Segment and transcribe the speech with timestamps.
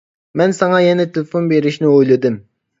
[0.41, 2.45] مەن ساڭا يەنە تېلېفون بېرىشنى ئويلىدىم.